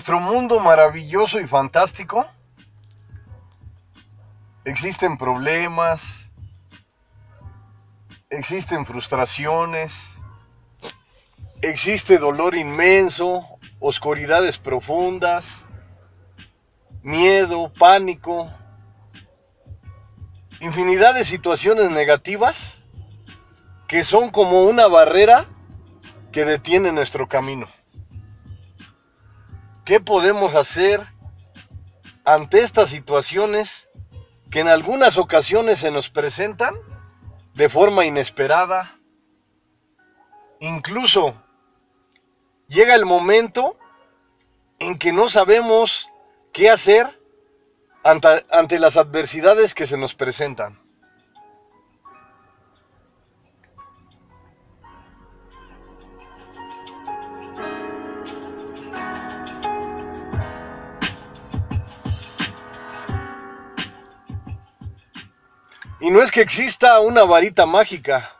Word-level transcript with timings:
Nuestro 0.00 0.18
mundo 0.18 0.60
maravilloso 0.60 1.38
y 1.40 1.46
fantástico 1.46 2.26
existen 4.64 5.18
problemas, 5.18 6.02
existen 8.30 8.86
frustraciones, 8.86 9.92
existe 11.60 12.16
dolor 12.16 12.54
inmenso, 12.54 13.44
oscuridades 13.78 14.56
profundas, 14.56 15.46
miedo, 17.02 17.70
pánico, 17.78 18.50
infinidad 20.60 21.14
de 21.14 21.24
situaciones 21.26 21.90
negativas 21.90 22.78
que 23.86 24.02
son 24.02 24.30
como 24.30 24.64
una 24.64 24.86
barrera 24.86 25.44
que 26.32 26.46
detiene 26.46 26.90
nuestro 26.90 27.28
camino. 27.28 27.68
¿Qué 29.90 29.98
podemos 29.98 30.54
hacer 30.54 31.04
ante 32.24 32.62
estas 32.62 32.90
situaciones 32.90 33.88
que 34.48 34.60
en 34.60 34.68
algunas 34.68 35.18
ocasiones 35.18 35.80
se 35.80 35.90
nos 35.90 36.08
presentan 36.08 36.76
de 37.54 37.68
forma 37.68 38.06
inesperada? 38.06 39.00
Incluso 40.60 41.42
llega 42.68 42.94
el 42.94 43.04
momento 43.04 43.76
en 44.78 44.96
que 44.96 45.10
no 45.10 45.28
sabemos 45.28 46.08
qué 46.52 46.70
hacer 46.70 47.20
ante, 48.04 48.78
las 48.78 48.96
adversidades 48.96 49.74
que 49.74 49.88
se 49.88 49.98
nos 49.98 50.14
presentan. 50.14 50.79
Y 66.00 66.10
no 66.10 66.22
es 66.22 66.30
que 66.30 66.40
exista 66.40 66.98
una 67.00 67.24
varita 67.24 67.66
mágica, 67.66 68.34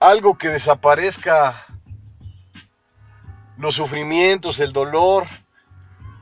algo 0.00 0.38
que 0.38 0.48
desaparezca 0.48 1.66
los 3.58 3.74
sufrimientos, 3.74 4.58
el 4.58 4.72
dolor, 4.72 5.26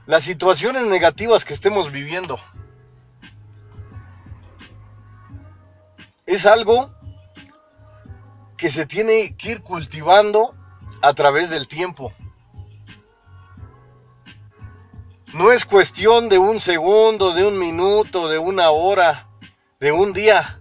las 0.06 0.24
situaciones 0.24 0.86
negativas 0.86 1.44
que 1.44 1.54
estemos 1.54 1.92
viviendo. 1.92 2.38
Es 6.26 6.44
algo 6.44 6.92
que 8.56 8.70
se 8.70 8.86
tiene 8.86 9.36
que 9.36 9.52
ir 9.52 9.62
cultivando 9.62 10.54
a 11.00 11.14
través 11.14 11.48
del 11.48 11.68
tiempo. 11.68 12.12
No 15.32 15.52
es 15.52 15.64
cuestión 15.64 16.28
de 16.28 16.38
un 16.38 16.58
segundo, 16.60 17.32
de 17.32 17.46
un 17.46 17.56
minuto, 17.56 18.28
de 18.28 18.38
una 18.38 18.70
hora, 18.70 19.28
de 19.78 19.92
un 19.92 20.12
día. 20.12 20.58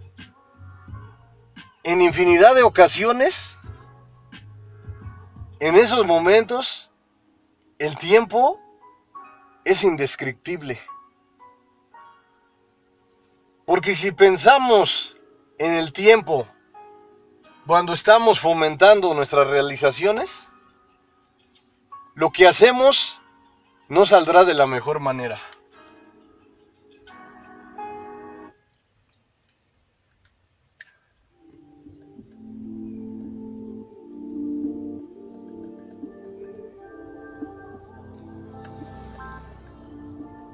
En 1.82 2.02
infinidad 2.02 2.54
de 2.54 2.62
ocasiones, 2.62 3.58
en 5.60 5.76
esos 5.76 6.06
momentos, 6.06 6.92
el 7.80 7.98
tiempo 7.98 8.60
es 9.66 9.84
indescriptible. 9.84 10.80
Porque 13.66 13.96
si 13.96 14.12
pensamos 14.12 15.18
en 15.58 15.74
el 15.74 15.94
tiempo 15.94 16.48
cuando 17.66 17.94
estamos 17.94 18.40
fomentando 18.40 19.16
nuestras 19.16 19.48
realizaciones, 19.48 20.48
lo 22.14 22.30
que 22.32 22.48
hacemos 22.48 23.19
no 23.90 24.06
saldrá 24.06 24.46
de 24.46 24.54
la 24.54 24.68
mejor 24.68 25.00
manera. 25.00 25.40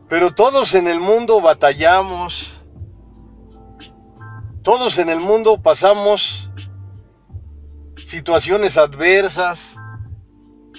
Pero 0.07 0.34
todos 0.34 0.75
en 0.75 0.88
el 0.88 1.01
mundo 1.01 1.41
batallamos, 1.41 2.53
todos 4.63 4.97
en 4.97 5.09
el 5.09 5.19
mundo 5.19 5.62
pasamos 5.62 6.50
situaciones 8.07 8.78
adversas, 8.78 9.75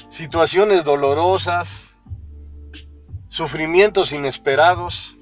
situaciones 0.08 0.84
dolorosas, 0.84 1.85
sufrimientos 3.28 4.12
inesperados. 4.12 5.16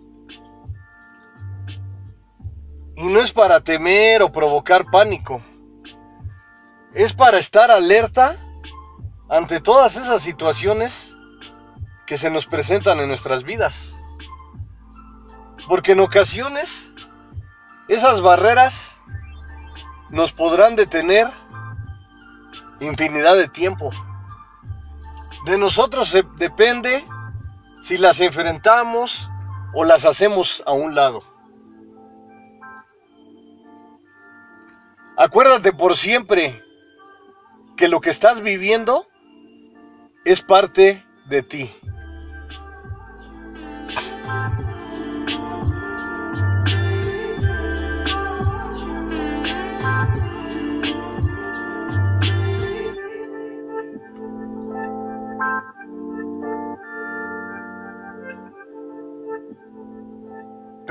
Y 2.97 3.05
no 3.09 3.21
es 3.21 3.33
para 3.33 3.61
temer 3.61 4.23
o 4.23 4.31
provocar 4.31 4.87
pánico, 4.91 5.43
es 6.95 7.13
para 7.13 7.39
estar 7.39 7.71
alerta 7.71 8.37
ante 9.29 9.61
todas 9.61 9.97
esas 9.97 10.23
situaciones 10.23 11.15
que 12.07 12.19
se 12.19 12.31
nos 12.31 12.47
presentan 12.47 13.01
en 13.01 13.09
nuestras 13.09 13.43
vidas. 13.43 13.93
Porque 15.67 15.93
en 15.93 16.01
ocasiones 16.01 16.89
esas 17.89 18.21
barreras 18.21 18.93
nos 20.11 20.33
podrán 20.33 20.77
detener 20.77 21.29
infinidad 22.81 23.37
de 23.37 23.49
tiempo. 23.49 23.91
De 25.47 25.59
nosotros 25.59 26.17
depende 26.37 27.05
si 27.85 27.99
las 27.99 28.19
enfrentamos 28.21 29.29
o 29.75 29.85
las 29.85 30.07
hacemos 30.07 30.63
a 30.65 30.73
un 30.73 30.95
lado. 30.95 31.23
Acuérdate 35.19 35.71
por 35.71 35.95
siempre 35.95 36.65
que 37.77 37.89
lo 37.89 38.01
que 38.01 38.09
estás 38.09 38.41
viviendo 38.41 39.07
es 40.25 40.41
parte 40.41 41.05
de 41.27 41.43
ti. 41.43 41.71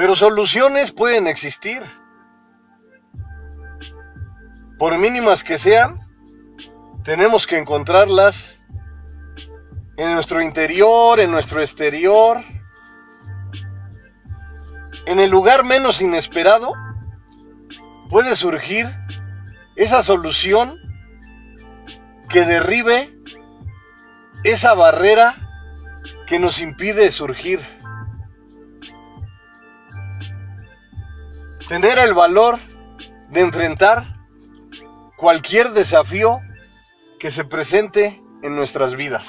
Pero 0.04 0.18
soluciones 0.18 0.92
pueden 0.92 1.28
existir. 1.28 1.82
Por 4.78 4.98
mínimas 4.98 5.46
que 5.46 5.58
sean, 5.58 5.98
tenemos 7.06 7.48
que 7.48 7.58
encontrarlas 7.58 8.60
en 9.96 10.14
nuestro 10.14 10.42
interior, 10.42 11.22
en 11.22 11.32
nuestro 11.32 11.62
exterior, 11.62 12.42
en 15.06 15.22
el 15.22 15.30
lugar 15.30 15.64
menos 15.64 16.02
inesperado, 16.02 16.74
puede 18.10 18.36
surgir 18.36 18.94
esa 19.78 20.04
solución 20.04 20.80
que 22.28 22.44
derribe 22.44 23.18
esa 24.44 24.74
barrera 24.74 25.36
que 26.28 26.40
nos 26.40 26.60
impide 26.60 27.10
surgir. 27.14 27.62
Tener 31.68 31.98
el 31.98 32.14
valor 32.14 32.60
de 33.30 33.42
enfrentar 33.42 34.18
cualquier 35.18 35.72
desafío 35.72 36.40
que 37.20 37.32
se 37.32 37.46
presente 37.46 38.22
en 38.42 38.56
nuestras 38.56 38.96
vidas. 38.96 39.28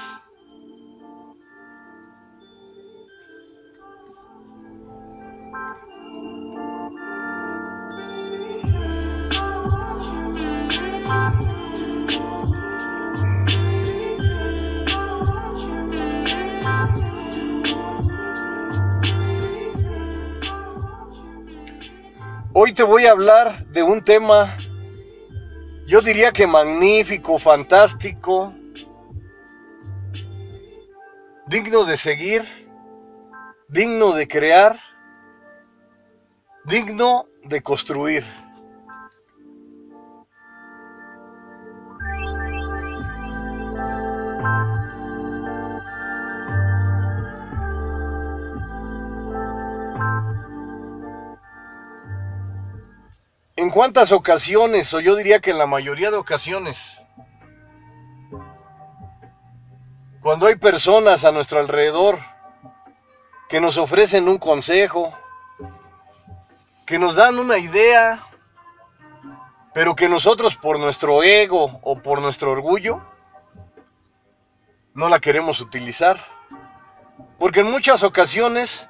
Hoy 22.57 22.73
te 22.73 22.85
voy 22.85 23.05
a 23.05 23.11
hablar 23.11 23.67
de 23.71 23.83
un 23.83 24.05
tema, 24.05 24.57
yo 25.89 26.01
diría 26.01 26.31
que 26.31 26.47
magnífico, 26.47 27.37
fantástico, 27.41 28.55
digno 31.49 31.85
de 31.85 31.97
seguir, 31.97 32.45
digno 33.67 34.13
de 34.13 34.29
crear, 34.29 34.79
digno 36.65 37.27
de 37.43 37.61
construir. 37.61 38.25
Cuántas 53.75 54.13
ocasiones, 54.13 54.95
o 54.95 55.01
yo 55.01 55.17
diría 55.17 55.41
que 55.41 55.51
en 55.51 55.59
la 55.59 55.67
mayoría 55.67 56.13
de 56.13 56.17
ocasiones, 56.17 57.03
cuando 60.23 60.47
hay 60.47 60.55
personas 60.55 61.25
a 61.25 61.33
nuestro 61.33 61.59
alrededor 61.59 62.21
que 63.49 63.61
nos 63.61 63.77
ofrecen 63.77 64.29
un 64.29 64.39
consejo, 64.39 65.13
que 66.87 67.01
nos 67.01 67.17
dan 67.17 67.41
una 67.41 67.59
idea, 67.59 68.25
pero 69.73 69.97
que 69.97 70.09
nosotros 70.09 70.55
por 70.55 70.79
nuestro 70.79 71.25
ego 71.25 71.81
o 71.83 71.99
por 72.01 72.23
nuestro 72.23 72.53
orgullo 72.53 73.03
no 74.95 75.09
la 75.09 75.19
queremos 75.19 75.61
utilizar? 75.61 76.21
Porque 77.41 77.61
en 77.61 77.73
muchas 77.73 78.05
ocasiones 78.05 78.89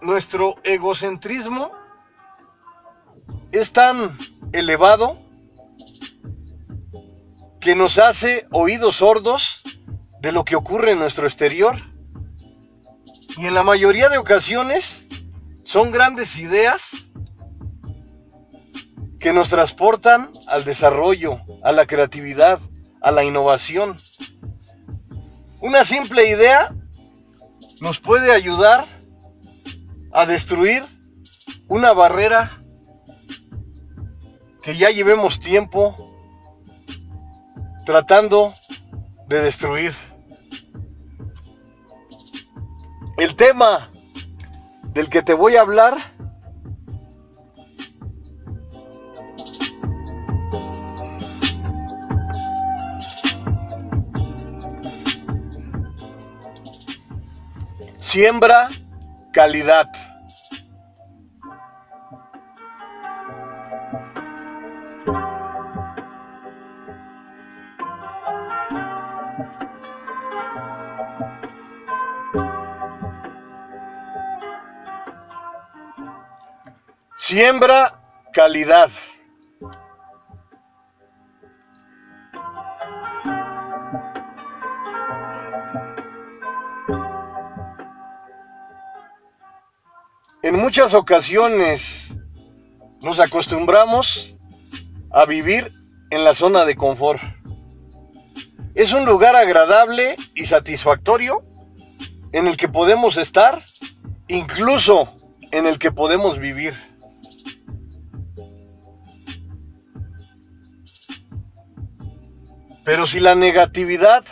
nuestro 0.00 0.54
egocentrismo 0.62 1.85
es 3.52 3.72
tan 3.72 4.18
elevado 4.52 5.18
que 7.60 7.74
nos 7.74 7.98
hace 7.98 8.46
oídos 8.52 8.96
sordos 8.96 9.62
de 10.20 10.32
lo 10.32 10.44
que 10.44 10.56
ocurre 10.56 10.92
en 10.92 10.98
nuestro 10.98 11.26
exterior. 11.26 11.76
Y 13.36 13.46
en 13.46 13.54
la 13.54 13.62
mayoría 13.62 14.08
de 14.08 14.18
ocasiones 14.18 15.04
son 15.64 15.90
grandes 15.90 16.38
ideas 16.38 16.92
que 19.18 19.32
nos 19.32 19.48
transportan 19.48 20.30
al 20.46 20.64
desarrollo, 20.64 21.40
a 21.62 21.72
la 21.72 21.86
creatividad, 21.86 22.60
a 23.00 23.10
la 23.10 23.24
innovación. 23.24 23.98
Una 25.60 25.84
simple 25.84 26.30
idea 26.30 26.72
nos 27.80 27.98
puede 27.98 28.32
ayudar 28.32 28.86
a 30.12 30.26
destruir 30.26 30.84
una 31.68 31.92
barrera 31.92 32.60
que 34.66 34.76
ya 34.76 34.90
llevemos 34.90 35.38
tiempo 35.38 35.94
tratando 37.84 38.52
de 39.28 39.40
destruir. 39.40 39.94
El 43.16 43.36
tema 43.36 43.92
del 44.92 45.08
que 45.08 45.22
te 45.22 45.34
voy 45.34 45.54
a 45.54 45.60
hablar 45.60 45.98
siembra 58.00 58.68
calidad. 59.32 60.15
Siembra 77.28 78.00
calidad. 78.32 78.88
En 90.44 90.54
muchas 90.54 90.94
ocasiones 90.94 92.14
nos 93.00 93.18
acostumbramos 93.18 94.36
a 95.10 95.24
vivir 95.24 95.72
en 96.10 96.22
la 96.22 96.32
zona 96.32 96.64
de 96.64 96.76
confort. 96.76 97.20
Es 98.76 98.92
un 98.92 99.04
lugar 99.04 99.34
agradable 99.34 100.16
y 100.36 100.46
satisfactorio 100.46 101.42
en 102.30 102.46
el 102.46 102.56
que 102.56 102.68
podemos 102.68 103.16
estar, 103.16 103.64
incluso 104.28 105.16
en 105.50 105.66
el 105.66 105.80
que 105.80 105.90
podemos 105.90 106.38
vivir. 106.38 106.95
Pero 112.86 113.08
si 113.08 113.18
la 113.18 113.34
negatividad 113.34 114.24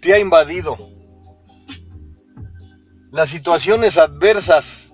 te 0.00 0.14
ha 0.14 0.18
invadido, 0.18 0.78
las 3.12 3.28
situaciones 3.28 3.98
adversas 3.98 4.90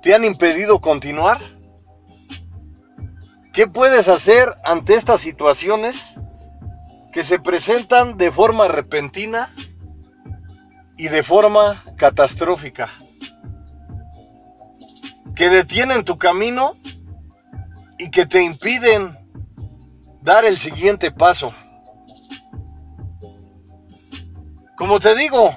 te 0.00 0.14
han 0.14 0.24
impedido 0.24 0.80
continuar, 0.80 1.40
¿qué 3.52 3.66
puedes 3.66 4.06
hacer 4.06 4.54
ante 4.62 4.94
estas 4.94 5.22
situaciones 5.22 6.14
que 7.12 7.24
se 7.24 7.40
presentan 7.40 8.16
de 8.16 8.30
forma 8.30 8.68
repentina 8.68 9.52
y 10.96 11.08
de 11.08 11.24
forma 11.24 11.82
catastrófica? 11.96 12.90
Que 15.34 15.50
detienen 15.50 16.04
tu 16.04 16.16
camino 16.16 16.76
y 17.98 18.12
que 18.12 18.24
te 18.24 18.44
impiden 18.44 19.23
dar 20.24 20.46
el 20.46 20.58
siguiente 20.58 21.12
paso. 21.12 21.54
Como 24.74 24.98
te 24.98 25.14
digo, 25.14 25.54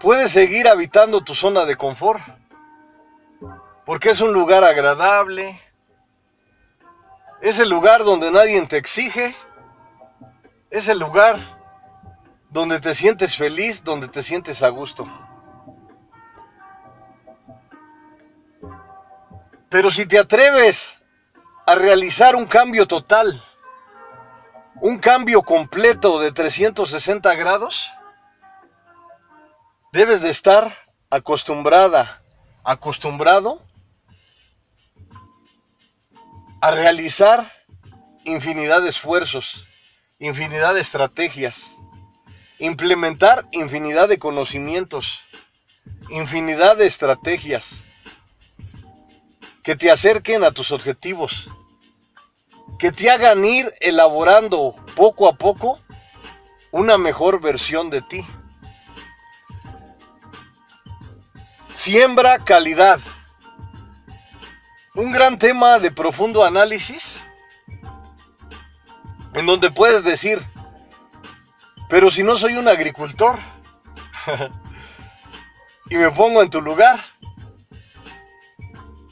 puedes 0.00 0.30
seguir 0.30 0.68
habitando 0.68 1.22
tu 1.22 1.34
zona 1.34 1.64
de 1.64 1.76
confort, 1.76 2.20
porque 3.86 4.10
es 4.10 4.20
un 4.20 4.34
lugar 4.34 4.64
agradable, 4.64 5.58
es 7.40 7.58
el 7.58 7.70
lugar 7.70 8.04
donde 8.04 8.30
nadie 8.30 8.60
te 8.66 8.76
exige, 8.76 9.34
es 10.68 10.86
el 10.86 10.98
lugar 10.98 11.38
donde 12.50 12.80
te 12.80 12.94
sientes 12.94 13.34
feliz, 13.34 13.82
donde 13.82 14.08
te 14.08 14.22
sientes 14.22 14.62
a 14.62 14.68
gusto. 14.68 15.08
Pero 19.70 19.90
si 19.90 20.04
te 20.04 20.18
atreves 20.18 20.95
a 21.66 21.74
realizar 21.74 22.36
un 22.36 22.46
cambio 22.46 22.86
total, 22.86 23.42
un 24.80 24.98
cambio 24.98 25.42
completo 25.42 26.20
de 26.20 26.30
360 26.30 27.34
grados, 27.34 27.90
debes 29.92 30.22
de 30.22 30.30
estar 30.30 30.78
acostumbrada, 31.10 32.22
acostumbrado 32.62 33.60
a 36.60 36.70
realizar 36.70 37.52
infinidad 38.24 38.82
de 38.82 38.90
esfuerzos, 38.90 39.66
infinidad 40.20 40.74
de 40.74 40.82
estrategias, 40.82 41.66
implementar 42.60 43.44
infinidad 43.50 44.08
de 44.08 44.20
conocimientos, 44.20 45.18
infinidad 46.10 46.76
de 46.76 46.86
estrategias 46.86 47.82
que 49.66 49.74
te 49.74 49.90
acerquen 49.90 50.44
a 50.44 50.52
tus 50.52 50.70
objetivos, 50.70 51.50
que 52.78 52.92
te 52.92 53.10
hagan 53.10 53.44
ir 53.44 53.74
elaborando 53.80 54.76
poco 54.94 55.26
a 55.26 55.32
poco 55.32 55.80
una 56.70 56.98
mejor 56.98 57.40
versión 57.40 57.90
de 57.90 58.00
ti. 58.00 58.24
Siembra 61.74 62.44
calidad. 62.44 63.00
Un 64.94 65.10
gran 65.10 65.36
tema 65.36 65.80
de 65.80 65.90
profundo 65.90 66.44
análisis 66.44 67.20
en 69.34 69.46
donde 69.46 69.72
puedes 69.72 70.04
decir, 70.04 70.46
pero 71.88 72.08
si 72.12 72.22
no 72.22 72.38
soy 72.38 72.54
un 72.54 72.68
agricultor 72.68 73.36
y 75.90 75.96
me 75.96 76.12
pongo 76.12 76.40
en 76.40 76.50
tu 76.50 76.60
lugar, 76.60 77.15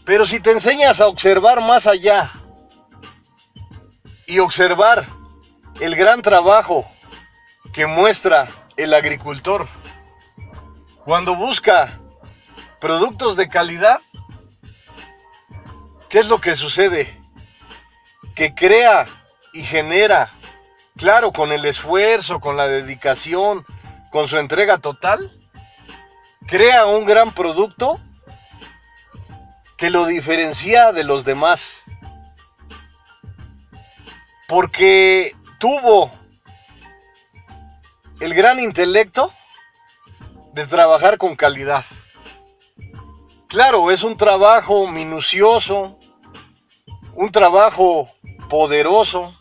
pero 0.04 0.26
si 0.26 0.40
te 0.40 0.50
enseñas 0.50 1.00
a 1.00 1.06
observar 1.06 1.60
más 1.60 1.86
allá 1.86 2.30
y 4.26 4.38
observar 4.38 5.06
el 5.80 5.96
gran 5.96 6.20
trabajo 6.22 6.86
que 7.72 7.86
muestra 7.86 8.68
el 8.76 8.92
agricultor 8.92 9.66
cuando 11.04 11.34
busca 11.34 12.00
productos 12.80 13.36
de 13.36 13.48
calidad, 13.48 14.00
¿qué 16.08 16.20
es 16.20 16.28
lo 16.28 16.40
que 16.40 16.54
sucede? 16.54 17.20
Que 18.34 18.54
crea 18.54 19.06
y 19.52 19.62
genera, 19.62 20.32
claro, 20.96 21.32
con 21.32 21.52
el 21.52 21.64
esfuerzo, 21.64 22.40
con 22.40 22.56
la 22.56 22.68
dedicación, 22.68 23.64
con 24.10 24.28
su 24.28 24.36
entrega 24.36 24.78
total, 24.78 25.32
crea 26.46 26.86
un 26.86 27.06
gran 27.06 27.34
producto 27.34 28.00
que 29.76 29.90
lo 29.90 30.06
diferencia 30.06 30.92
de 30.92 31.04
los 31.04 31.24
demás. 31.24 31.82
Porque 34.48 35.34
tuvo 35.58 36.12
el 38.20 38.34
gran 38.34 38.60
intelecto 38.60 39.32
de 40.52 40.66
trabajar 40.66 41.18
con 41.18 41.34
calidad. 41.34 41.84
Claro, 43.48 43.90
es 43.90 44.02
un 44.02 44.16
trabajo 44.16 44.86
minucioso, 44.88 45.98
un 47.14 47.30
trabajo 47.30 48.10
poderoso, 48.48 49.34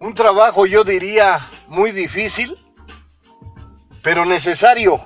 un 0.00 0.14
trabajo 0.14 0.66
yo 0.66 0.84
diría 0.84 1.48
muy 1.68 1.92
difícil, 1.92 2.56
pero 4.02 4.24
necesario, 4.24 5.04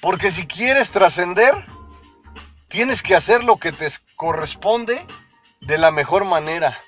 porque 0.00 0.30
si 0.30 0.46
quieres 0.46 0.90
trascender, 0.90 1.71
tienes 2.72 3.02
que 3.02 3.14
hacer 3.14 3.44
lo 3.44 3.58
que 3.58 3.70
te 3.70 3.86
corresponde 4.16 5.06
de 5.60 5.76
la 5.76 5.90
mejor 5.90 6.24
manera, 6.24 6.80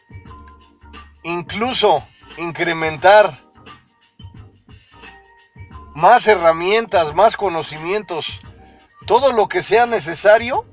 incluso 1.22 2.08
incrementar 2.38 3.44
más 5.94 6.26
herramientas, 6.26 7.14
más 7.14 7.36
conocimientos, 7.36 8.40
todo 9.06 9.30
lo 9.32 9.46
que 9.46 9.60
sea 9.60 9.84
necesario 9.84 10.64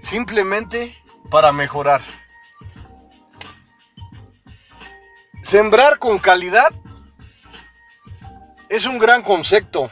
simplemente 0.00 0.96
para 1.28 1.50
mejorar. 1.50 2.00
Sembrar 5.42 5.98
con 5.98 6.20
calidad 6.20 6.72
es 8.68 8.86
un 8.86 8.98
gran 8.98 9.24
concepto 9.24 9.90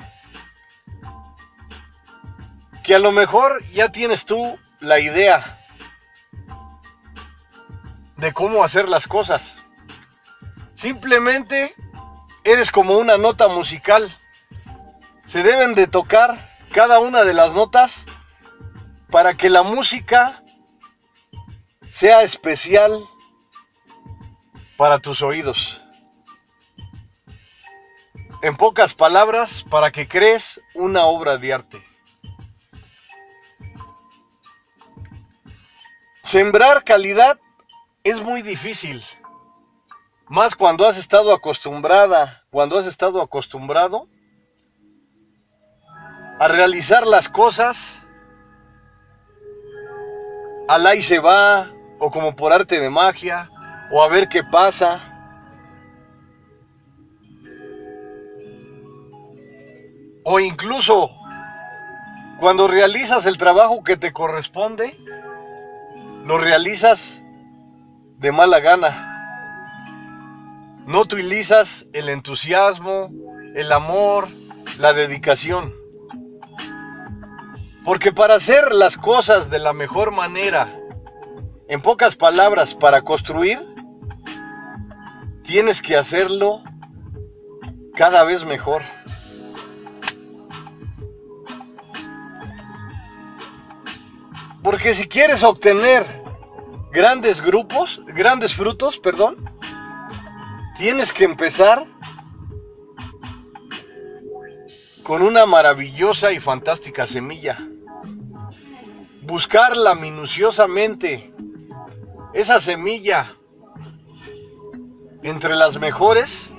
que 2.86 2.94
a 2.94 3.00
lo 3.00 3.10
mejor 3.10 3.68
ya 3.72 3.90
tienes 3.90 4.26
tú 4.26 4.60
la 4.78 5.00
idea 5.00 5.58
de 8.16 8.32
cómo 8.32 8.62
hacer 8.62 8.88
las 8.88 9.08
cosas. 9.08 9.58
Simplemente 10.74 11.74
eres 12.44 12.70
como 12.70 12.96
una 12.96 13.18
nota 13.18 13.48
musical. 13.48 14.16
Se 15.24 15.42
deben 15.42 15.74
de 15.74 15.88
tocar 15.88 16.48
cada 16.72 17.00
una 17.00 17.24
de 17.24 17.34
las 17.34 17.52
notas 17.54 18.06
para 19.10 19.34
que 19.34 19.50
la 19.50 19.64
música 19.64 20.44
sea 21.90 22.22
especial 22.22 23.02
para 24.76 25.00
tus 25.00 25.22
oídos. 25.22 25.82
En 28.42 28.56
pocas 28.56 28.94
palabras, 28.94 29.64
para 29.70 29.90
que 29.90 30.06
crees 30.06 30.60
una 30.72 31.06
obra 31.06 31.36
de 31.36 31.52
arte. 31.52 31.95
Sembrar 36.26 36.82
calidad 36.82 37.38
es 38.02 38.20
muy 38.20 38.42
difícil. 38.42 39.00
Más 40.26 40.56
cuando 40.56 40.84
has 40.84 40.98
estado 40.98 41.32
acostumbrada, 41.32 42.42
cuando 42.50 42.76
has 42.76 42.86
estado 42.86 43.22
acostumbrado 43.22 44.08
a 46.40 46.48
realizar 46.48 47.06
las 47.06 47.28
cosas 47.28 48.02
al 50.66 50.84
ahí 50.88 51.00
se 51.00 51.20
va, 51.20 51.70
o 52.00 52.10
como 52.10 52.34
por 52.34 52.52
arte 52.52 52.80
de 52.80 52.90
magia, 52.90 53.48
o 53.92 54.02
a 54.02 54.08
ver 54.08 54.28
qué 54.28 54.42
pasa. 54.42 55.00
O 60.24 60.40
incluso 60.40 61.08
cuando 62.40 62.66
realizas 62.66 63.26
el 63.26 63.38
trabajo 63.38 63.84
que 63.84 63.96
te 63.96 64.12
corresponde, 64.12 64.98
lo 66.26 66.38
realizas 66.38 67.22
de 68.18 68.32
mala 68.32 68.58
gana. 68.58 69.12
No 70.84 71.02
utilizas 71.02 71.86
el 71.92 72.08
entusiasmo, 72.08 73.12
el 73.54 73.70
amor, 73.70 74.28
la 74.78 74.92
dedicación. 74.92 75.72
Porque 77.84 78.10
para 78.10 78.34
hacer 78.34 78.72
las 78.72 78.96
cosas 78.96 79.50
de 79.50 79.60
la 79.60 79.72
mejor 79.72 80.10
manera, 80.10 80.76
en 81.68 81.80
pocas 81.80 82.16
palabras, 82.16 82.74
para 82.74 83.02
construir, 83.02 83.64
tienes 85.44 85.80
que 85.80 85.96
hacerlo 85.96 86.64
cada 87.94 88.24
vez 88.24 88.44
mejor. 88.44 88.82
Porque 94.66 94.94
si 94.94 95.06
quieres 95.06 95.44
obtener 95.44 96.04
grandes 96.90 97.40
grupos, 97.40 98.02
grandes 98.08 98.52
frutos, 98.52 98.98
perdón, 98.98 99.48
tienes 100.76 101.12
que 101.12 101.22
empezar 101.22 101.86
con 105.04 105.22
una 105.22 105.46
maravillosa 105.46 106.32
y 106.32 106.40
fantástica 106.40 107.06
semilla. 107.06 107.58
Buscarla 109.22 109.94
minuciosamente, 109.94 111.32
esa 112.34 112.60
semilla 112.60 113.36
entre 115.22 115.54
las 115.54 115.78
mejores, 115.78 116.50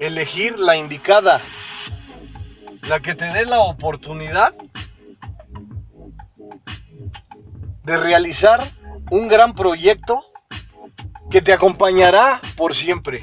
elegir 0.00 0.58
la 0.58 0.76
indicada, 0.76 1.42
la 2.82 2.98
que 2.98 3.14
te 3.14 3.26
dé 3.26 3.46
la 3.46 3.60
oportunidad 3.60 4.52
de 7.84 7.96
realizar 7.96 8.72
un 9.10 9.28
gran 9.28 9.54
proyecto 9.54 10.24
que 11.30 11.40
te 11.40 11.52
acompañará 11.52 12.40
por 12.56 12.74
siempre. 12.74 13.22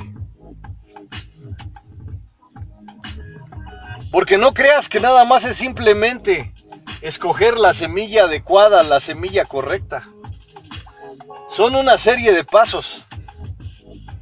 Porque 4.11 4.37
no 4.37 4.53
creas 4.53 4.89
que 4.89 4.99
nada 4.99 5.25
más 5.25 5.43
es 5.43 5.57
simplemente 5.57 6.53
escoger 7.01 7.57
la 7.57 7.73
semilla 7.73 8.23
adecuada, 8.23 8.83
la 8.83 8.99
semilla 8.99 9.45
correcta. 9.45 10.07
Son 11.49 11.75
una 11.75 11.97
serie 11.97 12.33
de 12.33 12.43
pasos. 12.43 13.05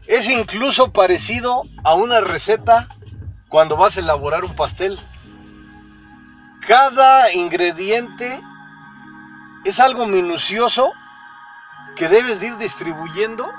Es 0.07 0.29
incluso 0.29 0.91
parecido 0.91 1.63
a 1.83 1.95
una 1.95 2.21
receta 2.21 2.89
cuando 3.49 3.77
vas 3.77 3.97
a 3.97 3.99
elaborar 3.99 4.43
un 4.43 4.55
pastel. 4.55 4.99
Cada 6.67 7.31
ingrediente 7.31 8.41
es 9.65 9.79
algo 9.79 10.05
minucioso 10.05 10.93
que 11.95 12.07
debes 12.07 12.41
ir 12.41 12.55
distribuyendo 12.57 13.51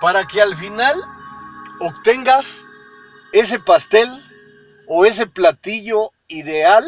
para 0.00 0.26
que 0.28 0.40
al 0.40 0.56
final 0.56 0.94
obtengas 1.80 2.64
ese 3.32 3.58
pastel 3.58 4.08
o 4.86 5.04
ese 5.04 5.26
platillo 5.26 6.12
ideal 6.28 6.86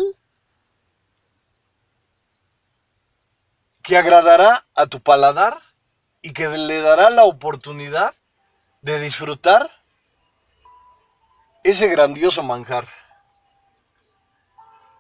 que 3.83 3.99
agradará 3.99 4.65
a 4.77 4.87
tu 4.87 5.03
paladar 5.03 5.61
y 6.23 6.33
que 6.33 6.49
le 6.49 6.81
dará 6.81 7.11
la 7.11 7.25
oportunidad 7.25 8.15
de 8.81 9.01
disfrutar 9.01 9.73
ese 11.65 11.89
grandioso 11.89 12.45
manjar. 12.45 12.87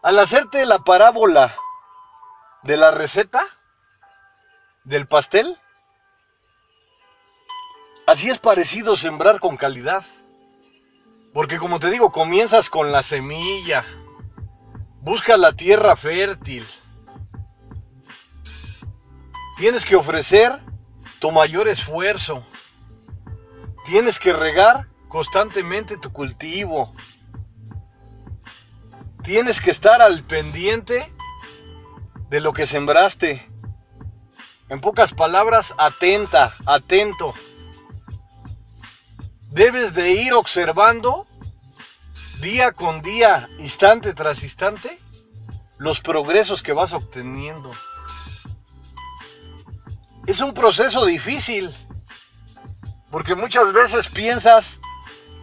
Al 0.02 0.18
hacerte 0.18 0.66
la 0.66 0.80
parábola 0.80 1.54
de 2.62 2.76
la 2.76 2.90
receta 2.90 3.46
del 4.84 5.06
pastel, 5.06 5.58
así 8.06 8.30
es 8.30 8.38
parecido 8.38 8.96
sembrar 8.96 9.40
con 9.40 9.56
calidad. 9.56 10.04
Porque 11.32 11.58
como 11.58 11.78
te 11.78 11.90
digo, 11.90 12.10
comienzas 12.10 12.68
con 12.68 12.90
la 12.90 13.02
semilla, 13.02 13.84
busca 15.00 15.36
la 15.36 15.52
tierra 15.52 15.94
fértil, 15.96 16.66
Tienes 19.60 19.84
que 19.84 19.94
ofrecer 19.94 20.58
tu 21.18 21.30
mayor 21.32 21.68
esfuerzo. 21.68 22.46
Tienes 23.84 24.18
que 24.18 24.32
regar 24.32 24.88
constantemente 25.06 25.98
tu 25.98 26.14
cultivo. 26.14 26.94
Tienes 29.22 29.60
que 29.60 29.70
estar 29.70 30.00
al 30.00 30.24
pendiente 30.24 31.12
de 32.30 32.40
lo 32.40 32.52
que 32.52 32.64
sembraste. 32.64 33.46
En 34.68 34.80
pocas 34.80 35.12
palabras, 35.12 35.74
atenta, 35.76 36.54
atento. 36.64 37.34
Debes 39.50 39.94
de 39.94 40.12
ir 40.12 40.32
observando 40.32 41.26
día 42.40 42.72
con 42.72 43.02
día, 43.02 43.48
instante 43.58 44.14
tras 44.14 44.44
instante, 44.44 44.98
los 45.78 46.00
progresos 46.00 46.62
que 46.62 46.72
vas 46.72 46.92
obteniendo. 46.92 47.72
Es 50.28 50.40
un 50.40 50.54
proceso 50.54 51.04
difícil, 51.04 51.74
porque 53.10 53.34
muchas 53.34 53.72
veces 53.72 54.08
piensas 54.08 54.78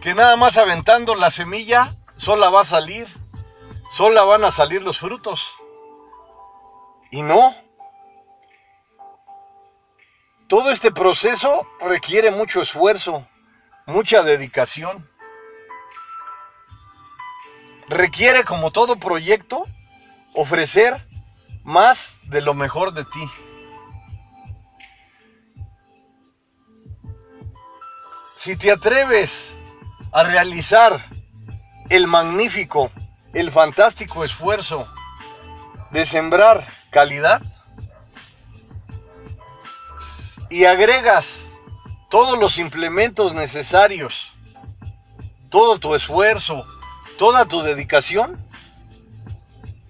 que 0.00 0.14
nada 0.14 0.36
más 0.36 0.56
aventando 0.56 1.14
la 1.14 1.30
semilla 1.30 1.94
sola 2.16 2.48
va 2.48 2.62
a 2.62 2.64
salir, 2.64 3.06
sola 3.92 4.24
van 4.24 4.44
a 4.44 4.50
salir 4.50 4.82
los 4.82 4.98
frutos. 4.98 5.52
Y 7.10 7.22
no. 7.22 7.54
Todo 10.48 10.70
este 10.70 10.90
proceso 10.90 11.66
requiere 11.80 12.30
mucho 12.30 12.62
esfuerzo, 12.62 13.26
mucha 13.86 14.22
dedicación. 14.22 15.08
requiere, 17.88 18.44
como 18.44 18.70
todo 18.70 18.98
proyecto, 18.98 19.66
ofrecer 20.34 21.06
más 21.64 22.18
de 22.24 22.42
lo 22.42 22.54
mejor 22.54 22.92
de 22.92 23.04
ti. 23.04 23.30
Si 28.36 28.56
te 28.56 28.70
atreves 28.70 29.56
a 30.12 30.22
realizar 30.24 31.04
el 31.88 32.06
magnífico, 32.06 32.90
el 33.32 33.50
fantástico 33.50 34.24
esfuerzo 34.24 34.86
de 35.90 36.06
sembrar 36.06 36.66
calidad 36.90 37.42
y 40.50 40.64
agregas 40.64 41.48
todos 42.10 42.38
los 42.38 42.58
implementos 42.58 43.34
necesarios, 43.34 44.32
todo 45.50 45.78
tu 45.78 45.94
esfuerzo, 45.94 46.66
toda 47.18 47.46
tu 47.46 47.62
dedicación, 47.62 48.36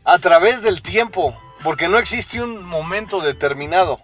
a 0.05 0.19
través 0.19 0.63
del 0.63 0.83
tiempo, 0.83 1.37
porque 1.63 1.89
no 1.89 1.99
existe 1.99 2.43
un 2.43 2.65
momento 2.65 3.21
determinado. 3.21 4.01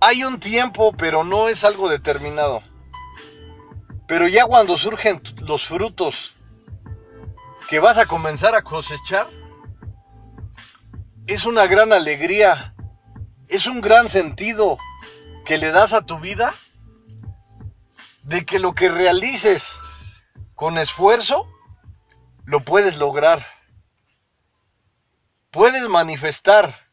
Hay 0.00 0.24
un 0.24 0.40
tiempo, 0.40 0.92
pero 0.96 1.22
no 1.22 1.48
es 1.48 1.64
algo 1.64 1.88
determinado. 1.88 2.62
Pero 4.08 4.26
ya 4.26 4.46
cuando 4.46 4.78
surgen 4.78 5.22
los 5.36 5.66
frutos 5.66 6.34
que 7.68 7.78
vas 7.78 7.98
a 7.98 8.06
comenzar 8.06 8.54
a 8.54 8.62
cosechar, 8.62 9.28
es 11.30 11.44
una 11.44 11.68
gran 11.68 11.92
alegría, 11.92 12.74
es 13.46 13.68
un 13.68 13.80
gran 13.80 14.08
sentido 14.08 14.78
que 15.44 15.58
le 15.58 15.70
das 15.70 15.92
a 15.92 16.04
tu 16.04 16.18
vida 16.18 16.56
de 18.24 18.44
que 18.44 18.58
lo 18.58 18.74
que 18.74 18.88
realices 18.88 19.78
con 20.56 20.76
esfuerzo, 20.76 21.46
lo 22.44 22.64
puedes 22.64 22.98
lograr. 22.98 23.46
Puedes 25.52 25.88
manifestar 25.88 26.88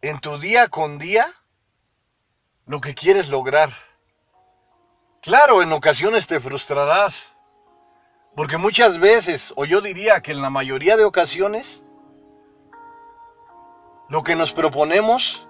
en 0.00 0.20
tu 0.20 0.38
día 0.38 0.68
con 0.68 0.96
día 0.96 1.34
lo 2.64 2.80
que 2.80 2.94
quieres 2.94 3.28
lograr. 3.28 3.74
Claro, 5.20 5.60
en 5.60 5.70
ocasiones 5.70 6.26
te 6.26 6.40
frustrarás, 6.40 7.36
porque 8.34 8.56
muchas 8.56 8.98
veces, 8.98 9.52
o 9.54 9.66
yo 9.66 9.82
diría 9.82 10.22
que 10.22 10.32
en 10.32 10.40
la 10.40 10.48
mayoría 10.48 10.96
de 10.96 11.04
ocasiones, 11.04 11.83
lo 14.14 14.22
que 14.22 14.36
nos 14.36 14.52
proponemos 14.52 15.44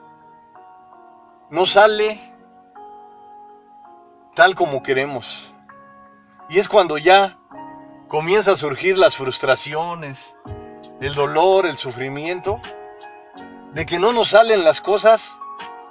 no 1.50 1.66
sale 1.66 2.33
tal 4.35 4.54
como 4.54 4.83
queremos. 4.83 5.52
Y 6.49 6.61
es 6.61 6.71
cuando 6.71 6.97
ya 6.97 7.37
comienza 8.09 8.52
a 8.52 8.56
surgir 8.56 8.97
las 8.97 9.16
frustraciones, 9.16 10.35
el 11.02 11.14
dolor, 11.14 11.66
el 11.66 11.76
sufrimiento, 11.76 12.59
de 13.75 13.85
que 13.85 13.99
no 13.99 14.14
nos 14.14 14.30
salen 14.30 14.64
las 14.64 14.80
cosas 14.80 15.38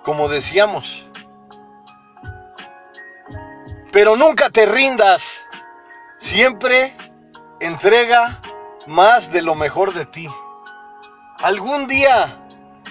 como 0.02 0.28
decíamos. 0.28 1.08
Pero 3.92 4.16
nunca 4.16 4.50
te 4.50 4.66
rindas. 4.66 5.44
Siempre 6.18 6.98
entrega 7.60 8.42
más 8.88 9.32
de 9.32 9.44
lo 9.44 9.54
mejor 9.54 9.94
de 9.94 10.08
ti. 10.08 10.28
Algún 11.38 11.86
día, 11.86 12.40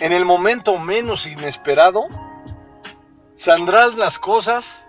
en 0.02 0.12
el 0.12 0.24
momento 0.24 0.78
menos 0.78 1.28
inesperado, 1.28 2.08
saldrán 3.36 3.96
las 3.96 4.18
cosas 4.18 4.84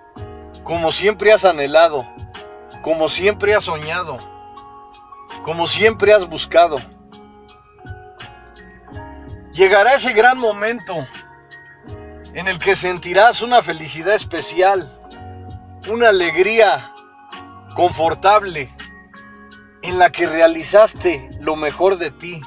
como 0.63 0.91
siempre 0.91 1.31
has 1.31 1.45
anhelado, 1.45 2.03
como 2.81 3.07
siempre 3.07 3.53
has 3.53 3.65
soñado, 3.65 4.17
como 5.43 5.67
siempre 5.67 6.15
has 6.15 6.27
buscado. 6.27 6.77
Llegará 9.51 9.93
ese 9.93 10.13
gran 10.13 10.39
momento 10.39 11.07
en 12.33 12.47
el 12.47 12.57
que 12.57 12.75
sentirás 12.75 13.43
una 13.43 13.61
felicidad 13.61 14.15
especial 14.15 14.99
una 15.87 16.09
alegría 16.09 16.91
confortable 17.75 18.75
en 19.83 19.99
la 19.99 20.11
que 20.11 20.25
realizaste 20.25 21.29
lo 21.39 21.55
mejor 21.55 21.99
de 21.99 22.09
ti, 22.09 22.41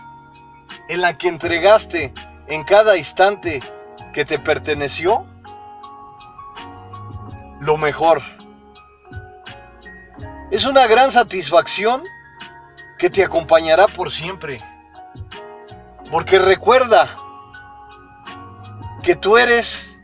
en 0.89 1.01
la 1.01 1.17
que 1.17 1.29
entregaste 1.29 2.13
en 2.49 2.65
cada 2.65 2.97
instante 2.97 3.61
que 4.13 4.25
te 4.25 4.39
perteneció 4.39 5.27
lo 7.61 7.77
mejor. 7.77 8.23
Es 10.51 10.65
una 10.65 10.87
gran 10.87 11.11
satisfacción 11.11 12.05
que 12.99 13.11
te 13.11 13.25
acompañará 13.25 13.89
por 13.89 14.11
siempre. 14.11 14.63
Porque 16.11 16.39
recuerda 16.39 17.09
que 19.03 19.17
tú 19.17 19.37
eres 19.37 19.97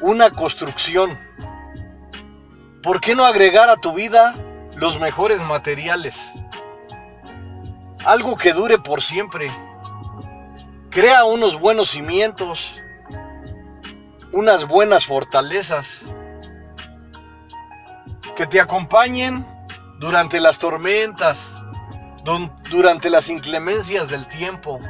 una 0.00 0.30
construcción 0.30 1.18
¿por 2.86 3.00
qué 3.00 3.16
no 3.16 3.24
agregar 3.24 3.68
a 3.68 3.78
tu 3.78 3.94
vida 3.94 4.36
los 4.76 5.00
mejores 5.00 5.40
materiales? 5.40 6.14
Algo 8.04 8.36
que 8.36 8.52
dure 8.52 8.78
por 8.78 9.02
siempre. 9.02 9.50
Crea 10.90 11.24
unos 11.24 11.58
buenos 11.58 11.90
cimientos, 11.90 12.72
unas 14.32 14.66
buenas 14.66 15.06
fortalezas 15.06 16.02
que 18.34 18.46
te 18.46 18.60
acompañen 18.60 19.46
durante 19.98 20.40
las 20.40 20.58
tormentas, 20.58 21.52
durante 22.70 23.08
las 23.10 23.28
inclemencias 23.28 24.08
del 24.08 24.26
tiempo, 24.28 24.80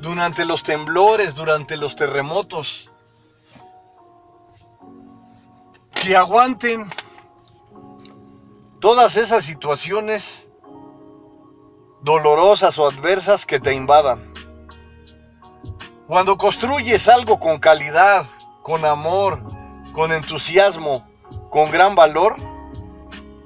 durante 0.00 0.44
los 0.44 0.62
temblores, 0.62 1.34
durante 1.34 1.76
los 1.76 1.96
terremotos 1.96 2.90
que 5.92 6.16
aguanten 6.16 6.90
todas 8.80 9.16
esas 9.16 9.44
situaciones 9.44 10.46
dolorosas 12.02 12.78
o 12.78 12.88
adversas 12.88 13.44
que 13.44 13.60
te 13.60 13.74
invadan. 13.74 14.29
Cuando 16.10 16.36
construyes 16.36 17.08
algo 17.08 17.38
con 17.38 17.60
calidad, 17.60 18.26
con 18.62 18.84
amor, 18.84 19.44
con 19.92 20.10
entusiasmo, 20.10 21.08
con 21.50 21.70
gran 21.70 21.94
valor, 21.94 22.34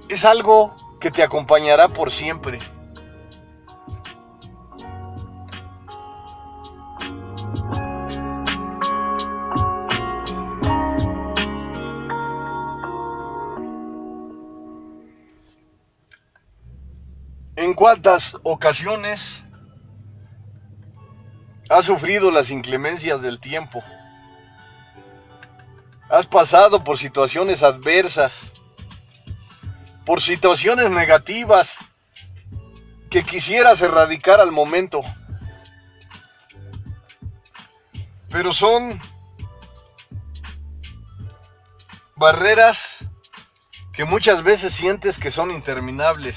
es 0.08 0.24
algo 0.24 0.74
que 0.98 1.10
te 1.10 1.22
acompañará 1.22 1.88
por 1.88 2.10
siempre. 2.10 2.60
¿En 17.56 17.74
cuántas 17.74 18.38
ocasiones 18.42 19.43
has 21.68 21.84
sufrido 21.84 22.30
las 22.30 22.50
inclemencias 22.50 23.20
del 23.22 23.40
tiempo? 23.40 23.82
Has 26.08 26.26
pasado 26.26 26.84
por 26.84 26.98
situaciones 26.98 27.62
adversas, 27.62 28.52
por 30.04 30.20
situaciones 30.20 30.90
negativas 30.90 31.78
que 33.10 33.24
quisieras 33.24 33.80
erradicar 33.80 34.40
al 34.40 34.52
momento. 34.52 35.02
Pero 38.28 38.52
son 38.52 39.00
barreras 42.16 43.04
que 43.92 44.04
muchas 44.04 44.42
veces 44.42 44.74
sientes 44.74 45.18
que 45.18 45.30
son 45.30 45.50
interminables 45.50 46.36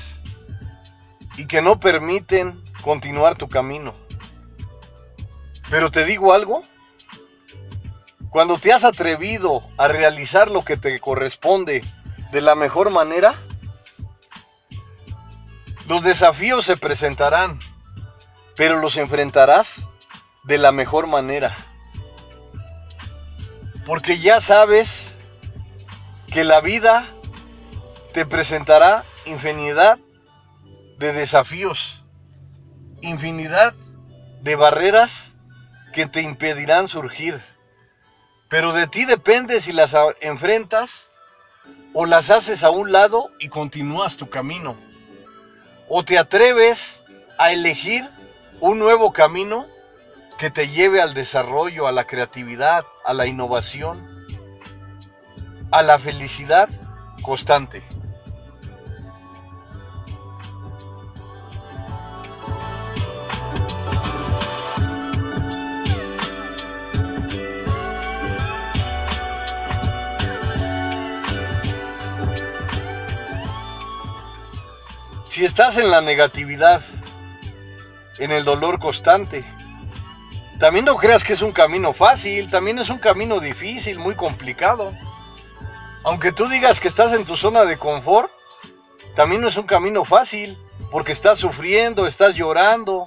y 1.37 1.47
que 1.47 1.61
no 1.61 1.79
permiten 1.79 2.63
continuar 2.81 3.35
tu 3.35 3.49
camino. 3.49 4.06
Pero 5.69 5.91
te 5.91 6.05
digo 6.05 6.33
algo, 6.33 6.63
cuando 8.29 8.57
te 8.57 8.71
has 8.71 8.83
atrevido 8.83 9.67
a 9.77 9.87
realizar 9.87 10.49
lo 10.49 10.63
que 10.63 10.77
te 10.77 10.99
corresponde 10.99 11.83
de 12.31 12.41
la 12.41 12.55
mejor 12.55 12.89
manera, 12.89 13.35
los 15.87 16.03
desafíos 16.03 16.65
se 16.65 16.77
presentarán, 16.77 17.59
pero 18.55 18.79
los 18.79 18.97
enfrentarás 18.97 19.87
de 20.43 20.57
la 20.57 20.71
mejor 20.71 21.07
manera. 21.07 21.55
Porque 23.85 24.19
ya 24.19 24.41
sabes 24.41 25.15
que 26.31 26.43
la 26.43 26.61
vida 26.61 27.07
te 28.13 28.25
presentará 28.25 29.05
infinidad 29.25 29.99
de 30.97 31.13
desafíos, 31.13 32.03
infinidad 33.01 33.73
de 34.41 34.55
barreras 34.55 35.33
que 35.93 36.05
te 36.05 36.21
impedirán 36.21 36.87
surgir. 36.87 37.41
Pero 38.49 38.73
de 38.73 38.87
ti 38.87 39.05
depende 39.05 39.61
si 39.61 39.73
las 39.73 39.95
enfrentas 40.21 41.07
o 41.93 42.05
las 42.05 42.29
haces 42.29 42.63
a 42.63 42.69
un 42.69 42.91
lado 42.91 43.31
y 43.39 43.49
continúas 43.49 44.17
tu 44.17 44.29
camino. 44.29 44.77
o 45.89 46.03
te 46.03 46.17
atreves 46.17 47.01
a 47.37 47.53
elegir 47.53 48.09
un 48.59 48.77
nuevo 48.77 49.13
camino 49.13 49.67
que 50.37 50.51
te 50.51 50.67
lleve 50.67 51.01
al 51.01 51.13
desarrollo, 51.13 51.87
a 51.87 51.91
la 51.91 52.05
creatividad, 52.05 52.85
a 53.05 53.13
la 53.13 53.25
innovación, 53.25 54.05
a 55.71 55.81
la 55.81 55.97
felicidad 55.97 56.69
constante. 57.21 57.83
Si 75.37 75.45
estás 75.45 75.77
en 75.77 75.91
la 75.91 76.01
negatividad, 76.01 76.81
en 78.17 78.31
el 78.31 78.43
dolor 78.43 78.79
constante, 78.79 79.45
también 80.57 80.85
no 80.85 80.95
creas 80.97 81.23
que 81.23 81.33
es 81.33 81.43
un 81.43 81.51
camino 81.51 81.93
fácil, 81.93 82.49
también 82.49 82.79
es 82.79 82.89
un 82.89 82.97
camino 82.97 83.39
difícil, 83.39 83.99
muy 83.99 84.15
complicado. 84.15 84.97
Aunque 86.03 86.31
tú 86.31 86.47
digas 86.47 86.79
que 86.79 86.87
estás 86.87 87.13
en 87.13 87.23
tu 87.23 87.37
zona 87.37 87.65
de 87.65 87.77
confort, 87.77 88.31
también 89.15 89.39
no 89.39 89.47
es 89.47 89.57
un 89.57 89.67
camino 89.67 90.05
fácil, 90.05 90.57
porque 90.89 91.11
estás 91.11 91.37
sufriendo, 91.37 92.07
estás 92.07 92.33
llorando, 92.33 93.05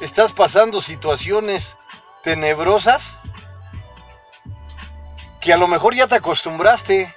estás 0.00 0.32
pasando 0.32 0.82
situaciones 0.82 1.76
tenebrosas 2.24 3.16
que 5.40 5.52
a 5.52 5.56
lo 5.56 5.68
mejor 5.68 5.94
ya 5.94 6.08
te 6.08 6.16
acostumbraste, 6.16 7.14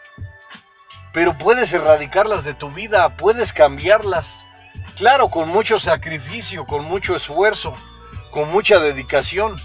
pero 1.13 1.37
puedes 1.37 1.71
erradicarlas 1.71 2.43
de 2.43 2.55
tu 2.55 2.71
vida, 2.71 3.15
puedes 3.15 3.53
cambiarlas. 3.53 4.35
Claro, 4.97 5.29
con 5.29 5.47
mucho 5.47 5.79
sacrificio, 5.79 6.65
con 6.65 6.83
mucho 6.83 7.15
esfuerzo, 7.15 7.75
con 8.31 8.51
mucha 8.51 8.79
dedicación. 8.79 9.61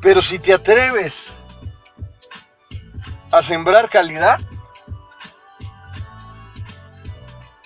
Pero 0.00 0.22
si 0.22 0.38
te 0.38 0.54
atreves 0.54 1.34
a 3.30 3.42
sembrar 3.42 3.90
calidad, 3.90 4.40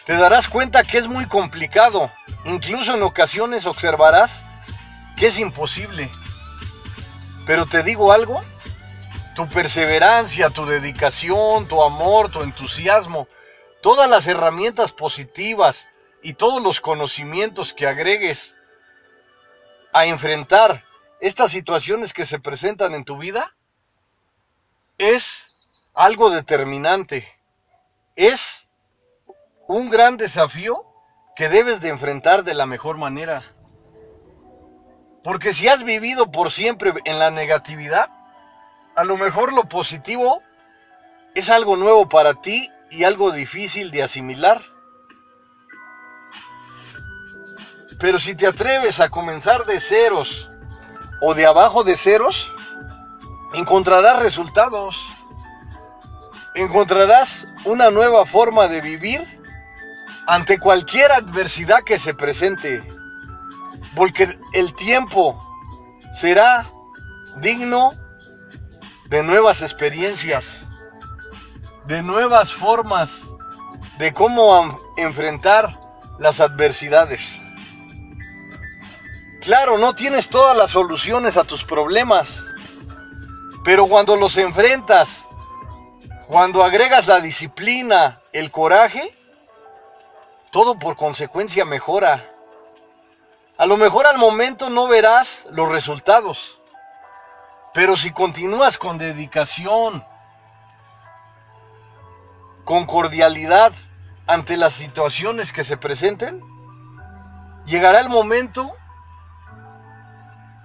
te 0.05 0.17
darás 0.17 0.49
cuenta 0.49 0.83
que 0.83 0.99
es 0.99 1.07
muy 1.07 1.27
complicado. 1.27 2.11
Incluso 2.45 2.95
en 2.95 3.05
ocasiones 3.05 3.67
observarás 3.67 4.45
que 5.17 5.29
es 5.29 5.39
imposible. 5.39 6.11
Pero 7.47 7.67
te 7.67 7.85
digo 7.85 8.11
algo, 8.11 8.43
tu 9.35 9.49
perseverancia, 9.49 10.51
tu 10.51 10.67
dedicación, 10.67 11.69
tu 11.69 11.83
amor, 11.83 12.31
tu 12.31 12.43
entusiasmo, 12.43 13.29
todas 13.81 14.09
las 14.09 14.27
herramientas 14.27 14.93
positivas 14.93 15.89
y 16.23 16.35
todos 16.35 16.63
los 16.63 16.81
conocimientos 16.81 17.73
que 17.73 17.87
agregues 17.87 18.55
a 19.93 20.07
enfrentar 20.07 20.85
estas 21.21 21.53
situaciones 21.53 22.13
que 22.13 22.27
se 22.27 22.39
presentan 22.39 22.95
en 22.95 23.05
tu 23.05 23.17
vida 23.19 23.55
es 24.99 25.53
algo 25.95 26.31
determinante. 26.31 27.29
Es 28.17 28.67
un 29.69 29.89
gran 29.89 30.17
desafío 30.17 30.85
que 31.37 31.49
debes 31.49 31.81
de 31.81 31.89
enfrentar 31.89 32.45
de 32.45 32.55
la 32.55 32.67
mejor 32.67 32.99
manera. 32.99 33.43
Porque 35.25 35.55
si 35.55 35.69
has 35.69 35.85
vivido 35.85 36.31
por 36.31 36.51
siempre 36.51 36.93
en 37.05 37.19
la 37.19 37.31
negatividad, 37.31 38.11
a 38.95 39.05
lo 39.05 39.17
mejor 39.17 39.53
lo 39.53 39.65
positivo 39.65 40.43
es 41.35 41.49
algo 41.49 41.77
nuevo 41.77 42.09
para 42.09 42.35
ti 42.35 42.71
y 42.91 43.05
algo 43.05 43.33
difícil 43.33 43.91
de 43.91 44.03
asimilar. 44.03 44.61
Pero 47.99 48.19
si 48.19 48.35
te 48.35 48.47
atreves 48.47 49.01
a 49.01 49.09
comenzar 49.09 49.65
de 49.65 49.81
ceros 49.81 50.51
o 51.21 51.35
de 51.35 51.47
abajo 51.47 51.85
de 51.85 51.97
ceros, 51.97 52.53
encontrarás 53.55 54.19
resultados. 54.21 54.97
Encontrarás 56.55 57.47
una 57.65 57.91
nueva 57.91 58.27
forma 58.27 58.69
de 58.69 58.81
vivir 58.81 59.41
ante 60.27 60.59
cualquier 60.59 61.13
adversidad 61.13 61.83
que 61.85 61.99
se 61.99 62.13
presente. 62.13 62.83
Porque 63.95 64.39
el 64.53 64.75
tiempo 64.75 65.41
será 66.13 66.71
digno 67.37 67.95
de 69.13 69.23
nuevas 69.23 69.61
experiencias 69.61 70.47
de 71.85 72.03
nuevas 72.03 72.51
formas 72.51 73.23
de 73.99 74.15
cómo 74.15 74.81
enfrentar 74.97 75.79
las 76.19 76.41
adversidades. 76.41 77.21
Claro, 79.43 79.77
no 79.77 79.95
tienes 79.95 80.31
todas 80.31 80.57
las 80.57 80.71
soluciones 80.71 81.37
a 81.37 81.45
tus 81.45 81.63
problemas, 81.63 82.43
pero 83.65 83.87
cuando 83.87 84.17
los 84.17 84.39
enfrentas, 84.39 85.27
cuando 86.27 86.65
agregas 86.65 87.07
la 87.07 87.21
disciplina, 87.21 88.23
el 88.33 88.51
coraje, 88.51 89.15
todo 90.51 90.79
por 90.79 90.97
consecuencia 90.97 91.67
mejora. 91.67 92.33
A 93.59 93.67
lo 93.67 93.77
mejor 93.77 94.07
al 94.07 94.17
momento 94.17 94.71
no 94.71 94.89
verás 94.89 95.47
los 95.51 95.71
resultados, 95.71 96.62
pero 97.75 97.97
si 97.97 98.13
continúas 98.13 98.77
con 98.79 98.99
dedicación, 98.99 100.05
con 102.65 102.87
cordialidad 102.87 103.73
ante 104.27 104.57
las 104.57 104.75
situaciones 104.75 105.53
que 105.53 105.65
se 105.65 105.77
presenten, 105.77 106.43
llegará 107.65 108.01
el 108.01 108.09
momento 108.09 108.75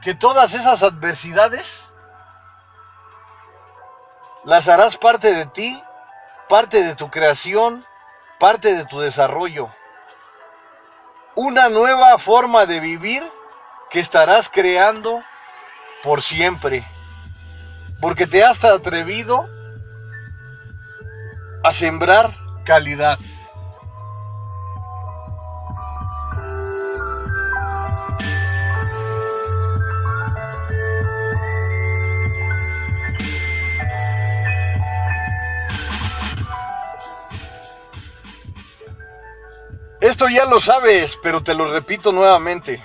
que 0.02 0.14
todas 0.16 0.54
esas 0.54 0.84
adversidades 0.84 1.84
las 4.44 4.68
harás 4.68 4.98
parte 4.98 5.34
de 5.34 5.46
ti, 5.48 5.82
parte 6.48 6.84
de 6.84 6.96
tu 6.96 7.10
creación, 7.10 7.86
parte 8.40 8.76
de 8.76 8.86
tu 8.86 9.00
desarrollo. 9.00 9.70
Una 11.36 11.70
nueva 11.70 12.18
forma 12.18 12.66
de 12.66 12.80
vivir 12.80 13.30
que 13.90 14.00
estarás 14.00 14.50
creando 14.50 15.24
por 16.04 16.22
siempre. 16.22 16.86
Porque 18.00 18.28
te 18.28 18.44
has 18.44 18.64
atrevido 18.64 19.50
a 21.64 21.72
sembrar 21.72 22.34
calidad. 22.64 23.20
Esto 40.00 40.30
ya 40.30 40.46
lo 40.46 40.60
sabes, 40.60 41.18
pero 41.22 41.44
te 41.44 41.54
lo 41.54 41.72
repito 41.72 42.12
nuevamente. 42.12 42.82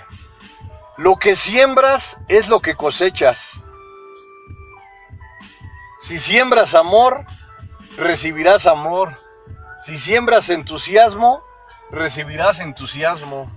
Lo 0.97 1.15
que 1.15 1.35
siembras 1.35 2.17
es 2.27 2.49
lo 2.49 2.59
que 2.59 2.75
cosechas. 2.75 3.62
Si 6.03 6.19
siembras 6.19 6.73
amor, 6.73 7.25
recibirás 7.95 8.65
amor. 8.65 9.17
Si 9.85 9.97
siembras 9.97 10.49
entusiasmo, 10.49 11.41
recibirás 11.91 12.59
entusiasmo. 12.59 13.49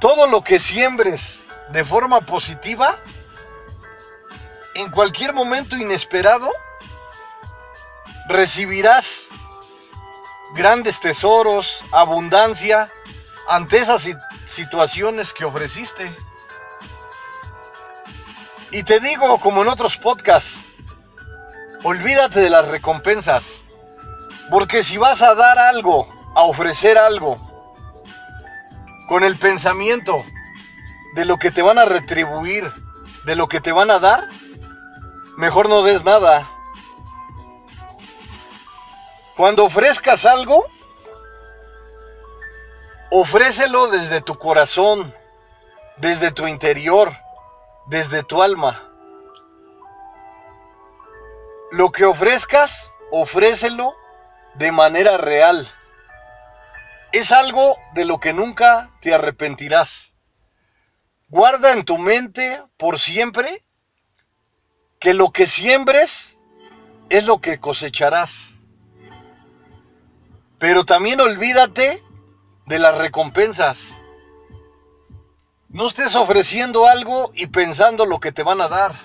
Todo 0.00 0.26
lo 0.26 0.44
que 0.44 0.58
siembres 0.58 1.40
de 1.70 1.82
forma 1.82 2.20
positiva, 2.20 2.98
en 4.74 4.90
cualquier 4.90 5.32
momento 5.32 5.74
inesperado, 5.74 6.50
recibirás 8.28 9.26
grandes 10.54 11.00
tesoros, 11.00 11.82
abundancia 11.90 12.92
ante 13.48 13.78
esas 13.78 14.06
situaciones 14.46 15.32
que 15.32 15.46
ofreciste. 15.46 16.14
Y 18.70 18.82
te 18.82 19.00
digo, 19.00 19.40
como 19.40 19.62
en 19.62 19.68
otros 19.68 19.96
podcasts, 19.96 20.58
olvídate 21.84 22.40
de 22.40 22.50
las 22.50 22.68
recompensas. 22.68 23.46
Porque 24.50 24.82
si 24.82 24.98
vas 24.98 25.22
a 25.22 25.34
dar 25.34 25.58
algo, 25.58 26.06
a 26.34 26.42
ofrecer 26.42 26.98
algo, 26.98 27.40
con 29.08 29.24
el 29.24 29.38
pensamiento 29.38 30.22
de 31.14 31.24
lo 31.24 31.38
que 31.38 31.50
te 31.50 31.62
van 31.62 31.78
a 31.78 31.86
retribuir, 31.86 32.70
de 33.24 33.36
lo 33.36 33.48
que 33.48 33.60
te 33.60 33.72
van 33.72 33.90
a 33.90 34.00
dar, 34.00 34.28
mejor 35.38 35.70
no 35.70 35.82
des 35.82 36.04
nada. 36.04 36.50
Cuando 39.34 39.64
ofrezcas 39.64 40.26
algo, 40.26 40.66
ofrécelo 43.10 43.88
desde 43.88 44.20
tu 44.20 44.36
corazón, 44.38 45.14
desde 45.96 46.32
tu 46.32 46.46
interior 46.46 47.16
desde 47.88 48.22
tu 48.22 48.42
alma. 48.42 48.84
Lo 51.70 51.90
que 51.90 52.04
ofrezcas, 52.04 52.92
ofrécelo 53.10 53.94
de 54.54 54.72
manera 54.72 55.16
real. 55.16 55.70
Es 57.12 57.32
algo 57.32 57.76
de 57.94 58.04
lo 58.04 58.20
que 58.20 58.32
nunca 58.32 58.90
te 59.00 59.14
arrepentirás. 59.14 60.12
Guarda 61.28 61.72
en 61.72 61.84
tu 61.84 61.98
mente 61.98 62.62
por 62.76 62.98
siempre 62.98 63.64
que 64.98 65.14
lo 65.14 65.30
que 65.30 65.46
siembres 65.46 66.36
es 67.08 67.24
lo 67.24 67.40
que 67.40 67.60
cosecharás. 67.60 68.50
Pero 70.58 70.84
también 70.84 71.20
olvídate 71.20 72.02
de 72.66 72.78
las 72.78 72.98
recompensas. 72.98 73.97
No 75.78 75.86
estés 75.86 76.16
ofreciendo 76.16 76.88
algo 76.88 77.30
y 77.36 77.46
pensando 77.46 78.04
lo 78.04 78.18
que 78.18 78.32
te 78.32 78.42
van 78.42 78.60
a 78.60 78.66
dar. 78.66 78.96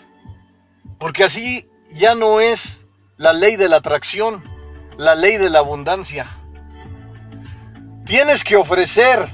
Porque 0.98 1.24
así 1.24 1.70
ya 1.92 2.16
no 2.16 2.40
es 2.40 2.84
la 3.16 3.32
ley 3.32 3.58
de 3.58 3.70
la 3.70 3.76
atracción, 3.76 4.44
la 4.98 5.14
ley 5.14 5.38
de 5.38 5.52
la 5.52 5.60
abundancia. 5.60 6.36
Tienes 8.08 8.44
que 8.44 8.56
ofrecer 8.56 9.30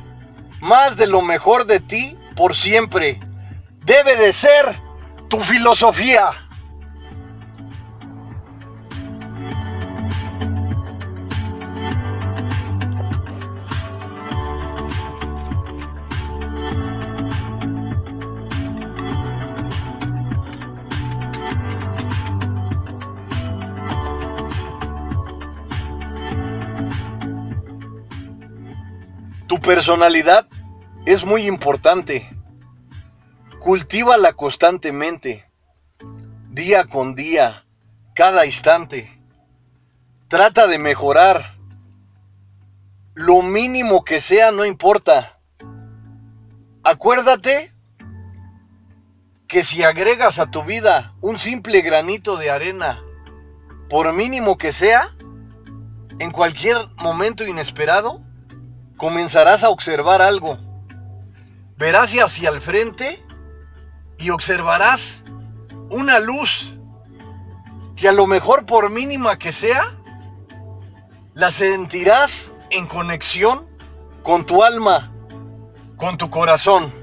más 0.59 0.97
de 0.97 1.07
lo 1.07 1.21
mejor 1.21 1.63
de 1.65 1.79
ti 1.79 2.17
por 2.35 2.57
siempre. 2.57 3.21
Debe 3.85 4.17
de 4.17 4.33
ser 4.33 4.77
tu 5.29 5.39
filosofía. 5.39 6.48
Personalidad 29.69 30.47
es 31.05 31.25
muy 31.25 31.45
importante. 31.45 32.27
Cultívala 33.59 34.33
constantemente, 34.33 35.45
día 36.49 36.85
con 36.85 37.13
día, 37.13 37.65
cada 38.15 38.47
instante. 38.47 39.21
Trata 40.27 40.65
de 40.65 40.79
mejorar. 40.79 41.59
Lo 43.13 43.43
mínimo 43.43 44.03
que 44.03 44.21
sea 44.21 44.51
no 44.51 44.65
importa. 44.65 45.37
Acuérdate 46.81 47.71
que 49.47 49.63
si 49.63 49.83
agregas 49.83 50.39
a 50.39 50.49
tu 50.49 50.63
vida 50.63 51.13
un 51.21 51.37
simple 51.37 51.81
granito 51.81 52.37
de 52.37 52.49
arena, 52.49 53.03
por 53.87 54.11
mínimo 54.13 54.57
que 54.57 54.73
sea, 54.73 55.15
en 56.17 56.31
cualquier 56.31 56.75
momento 56.97 57.45
inesperado, 57.45 58.27
comenzarás 58.99 59.63
a 59.63 59.69
observar 59.69 60.21
algo. 60.21 60.59
Verás 61.77 62.11
hacia 62.11 62.49
el 62.49 62.61
frente 62.61 63.23
y 64.17 64.29
observarás 64.29 65.23
una 65.89 66.19
luz 66.19 66.75
que 67.95 68.09
a 68.09 68.11
lo 68.11 68.27
mejor 68.27 68.65
por 68.65 68.89
mínima 68.89 69.39
que 69.39 69.53
sea, 69.53 69.95
la 71.33 71.49
sentirás 71.49 72.51
en 72.69 72.87
conexión 72.87 73.65
con 74.21 74.45
tu 74.45 74.63
alma, 74.63 75.11
con 75.95 76.17
tu 76.17 76.29
corazón. 76.29 76.93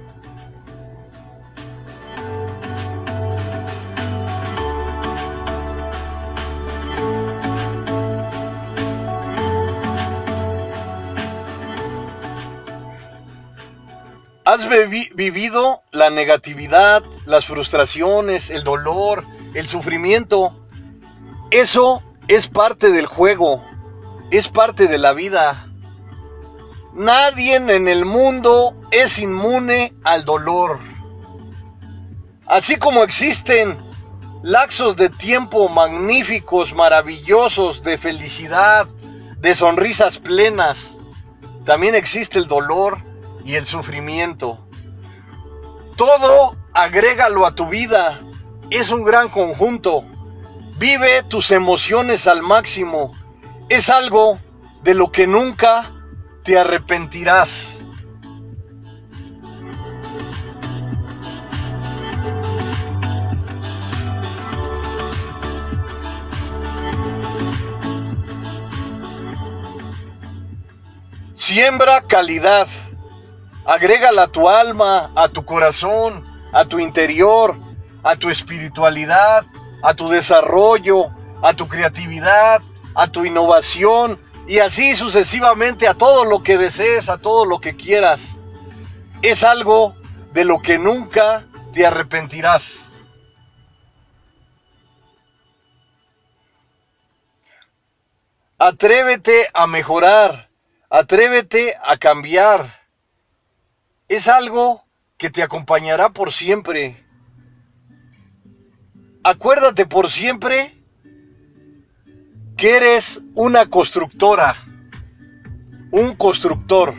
Has 14.46 14.68
vivido 14.68 15.82
la 15.90 16.08
negatividad, 16.10 17.02
las 17.24 17.46
frustraciones, 17.46 18.48
el 18.48 18.62
dolor, 18.62 19.24
el 19.54 19.66
sufrimiento. 19.66 20.56
Eso 21.50 22.00
es 22.28 22.46
parte 22.46 22.92
del 22.92 23.06
juego, 23.06 23.64
es 24.30 24.46
parte 24.46 24.86
de 24.86 24.98
la 24.98 25.14
vida. 25.14 25.66
Nadie 26.94 27.56
en 27.56 27.88
el 27.88 28.04
mundo 28.04 28.76
es 28.92 29.18
inmune 29.18 29.94
al 30.04 30.24
dolor. 30.24 30.78
Así 32.46 32.76
como 32.76 33.02
existen 33.02 33.76
laxos 34.44 34.94
de 34.94 35.08
tiempo 35.08 35.68
magníficos, 35.68 36.72
maravillosos, 36.72 37.82
de 37.82 37.98
felicidad, 37.98 38.86
de 39.38 39.56
sonrisas 39.56 40.18
plenas, 40.18 40.96
también 41.64 41.96
existe 41.96 42.38
el 42.38 42.46
dolor 42.46 43.15
y 43.46 43.54
el 43.54 43.64
sufrimiento. 43.64 44.58
Todo 45.96 46.56
agrégalo 46.74 47.46
a 47.46 47.54
tu 47.54 47.68
vida. 47.68 48.20
Es 48.70 48.90
un 48.90 49.04
gran 49.04 49.30
conjunto. 49.30 50.04
Vive 50.78 51.22
tus 51.22 51.52
emociones 51.52 52.26
al 52.26 52.42
máximo. 52.42 53.14
Es 53.68 53.88
algo 53.88 54.40
de 54.82 54.94
lo 54.94 55.12
que 55.12 55.28
nunca 55.28 55.92
te 56.42 56.58
arrepentirás. 56.58 57.78
Siembra 71.34 72.02
calidad. 72.02 72.66
Agrégala 73.66 74.22
a 74.22 74.28
tu 74.28 74.48
alma, 74.48 75.10
a 75.16 75.28
tu 75.28 75.44
corazón, 75.44 76.24
a 76.52 76.66
tu 76.66 76.78
interior, 76.78 77.56
a 78.04 78.14
tu 78.14 78.30
espiritualidad, 78.30 79.44
a 79.82 79.94
tu 79.94 80.08
desarrollo, 80.08 81.10
a 81.42 81.52
tu 81.54 81.66
creatividad, 81.66 82.62
a 82.94 83.08
tu 83.08 83.24
innovación 83.24 84.20
y 84.46 84.60
así 84.60 84.94
sucesivamente 84.94 85.88
a 85.88 85.94
todo 85.94 86.24
lo 86.24 86.44
que 86.44 86.56
desees, 86.56 87.08
a 87.08 87.18
todo 87.18 87.44
lo 87.44 87.58
que 87.58 87.74
quieras. 87.74 88.36
Es 89.20 89.42
algo 89.42 89.96
de 90.32 90.44
lo 90.44 90.60
que 90.60 90.78
nunca 90.78 91.44
te 91.72 91.84
arrepentirás. 91.84 92.84
Atrévete 98.58 99.48
a 99.52 99.66
mejorar, 99.66 100.48
atrévete 100.88 101.76
a 101.84 101.96
cambiar 101.96 102.85
es 104.08 104.28
algo 104.28 104.84
que 105.18 105.30
te 105.30 105.42
acompañará 105.42 106.10
por 106.10 106.32
siempre. 106.32 107.04
Acuérdate 109.24 109.86
por 109.86 110.10
siempre 110.10 110.76
que 112.56 112.76
eres 112.76 113.20
una 113.34 113.68
constructora, 113.68 114.64
un 115.90 116.14
constructor. 116.14 116.94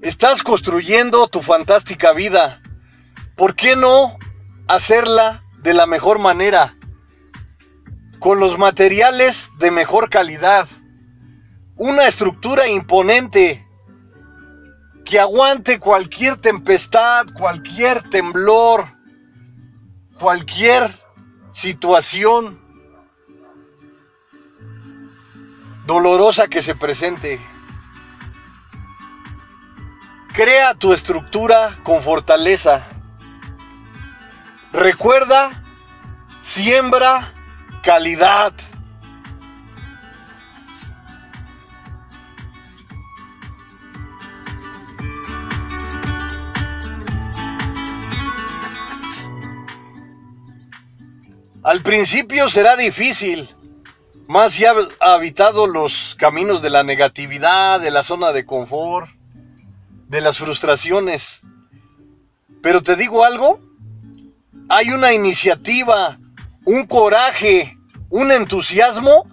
Estás 0.00 0.42
construyendo 0.42 1.26
tu 1.26 1.42
fantástica 1.42 2.12
vida. 2.12 2.62
¿Por 3.34 3.54
qué 3.54 3.76
no 3.76 4.16
hacerla 4.68 5.42
de 5.62 5.74
la 5.74 5.86
mejor 5.86 6.18
manera, 6.18 6.76
con 8.18 8.40
los 8.40 8.58
materiales 8.58 9.50
de 9.58 9.70
mejor 9.70 10.10
calidad, 10.10 10.68
una 11.76 12.06
estructura 12.06 12.68
imponente 12.68 13.66
que 15.04 15.20
aguante 15.20 15.78
cualquier 15.78 16.36
tempestad, 16.36 17.26
cualquier 17.34 18.08
temblor, 18.10 18.86
cualquier 20.18 20.98
situación 21.52 22.60
dolorosa 25.86 26.48
que 26.48 26.62
se 26.62 26.74
presente. 26.74 27.40
Crea 30.34 30.74
tu 30.74 30.92
estructura 30.92 31.78
con 31.84 32.02
fortaleza 32.02 32.95
Recuerda, 34.76 35.62
siembra 36.42 37.32
calidad. 37.82 38.52
Al 51.62 51.80
principio 51.82 52.50
será 52.50 52.76
difícil, 52.76 53.48
más 54.28 54.52
si 54.52 54.66
ha 54.66 54.74
habitado 55.00 55.66
los 55.66 56.14
caminos 56.18 56.60
de 56.60 56.68
la 56.68 56.82
negatividad, 56.82 57.80
de 57.80 57.90
la 57.90 58.02
zona 58.02 58.32
de 58.32 58.44
confort, 58.44 59.08
de 60.08 60.20
las 60.20 60.36
frustraciones. 60.36 61.40
Pero 62.60 62.82
te 62.82 62.94
digo 62.94 63.24
algo, 63.24 63.65
hay 64.68 64.90
una 64.90 65.12
iniciativa, 65.12 66.18
un 66.64 66.86
coraje, 66.86 67.78
un 68.10 68.32
entusiasmo 68.32 69.26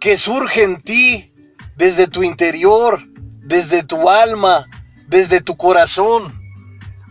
que 0.00 0.16
surge 0.16 0.62
en 0.62 0.80
ti 0.80 1.32
desde 1.76 2.08
tu 2.08 2.22
interior, 2.22 3.02
desde 3.42 3.84
tu 3.84 4.08
alma, 4.08 4.66
desde 5.06 5.40
tu 5.40 5.56
corazón. 5.56 6.40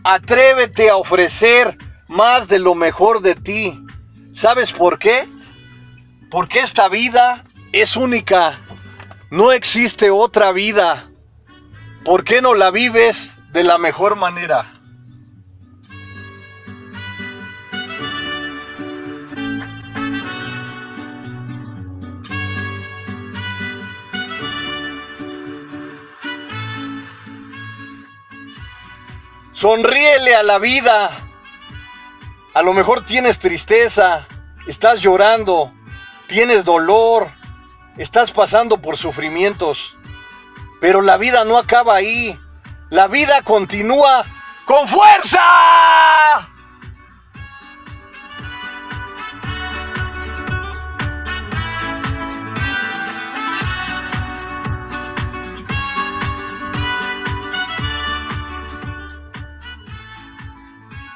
Atrévete 0.04 0.90
a 0.90 0.96
ofrecer 0.96 1.78
más 2.08 2.48
de 2.48 2.58
lo 2.58 2.74
mejor 2.74 3.22
de 3.22 3.34
ti. 3.34 3.80
¿Sabes 4.32 4.72
por 4.72 4.98
qué? 4.98 5.28
Porque 6.30 6.60
esta 6.60 6.88
vida 6.88 7.44
es 7.72 7.96
única. 7.96 8.60
No 9.30 9.52
existe 9.52 10.10
otra 10.10 10.52
vida. 10.52 11.10
¿Por 12.04 12.22
qué 12.24 12.42
no 12.42 12.54
la 12.54 12.70
vives 12.70 13.36
de 13.52 13.64
la 13.64 13.78
mejor 13.78 14.16
manera? 14.16 14.75
Sonríele 29.56 30.36
a 30.36 30.42
la 30.42 30.58
vida. 30.58 31.10
A 32.52 32.60
lo 32.60 32.74
mejor 32.74 33.06
tienes 33.06 33.38
tristeza, 33.38 34.28
estás 34.66 35.00
llorando, 35.00 35.72
tienes 36.28 36.62
dolor, 36.62 37.32
estás 37.96 38.32
pasando 38.32 38.82
por 38.82 38.98
sufrimientos. 38.98 39.96
Pero 40.78 41.00
la 41.00 41.16
vida 41.16 41.46
no 41.46 41.56
acaba 41.56 41.94
ahí. 41.94 42.38
La 42.90 43.08
vida 43.08 43.40
continúa 43.44 44.26
con 44.66 44.86
fuerza. 44.86 45.40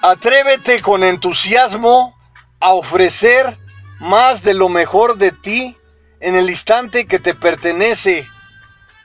Atrévete 0.03 0.81
con 0.81 1.05
entusiasmo 1.05 2.17
a 2.59 2.73
ofrecer 2.73 3.59
más 3.99 4.43
de 4.43 4.55
lo 4.55 4.71
mejor 4.71 5.19
de 5.19 5.31
ti 5.31 5.77
en 6.21 6.37
el 6.37 6.49
instante 6.49 7.07
que 7.07 7.19
te 7.19 7.35
pertenece. 7.35 8.27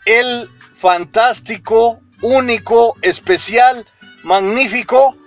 El 0.06 0.50
fantástico, 0.76 2.00
único, 2.22 2.96
especial, 3.02 3.86
magnífico, 4.24 5.18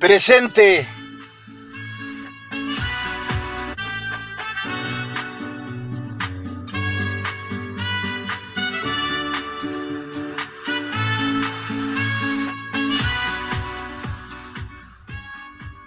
presente. 0.00 0.88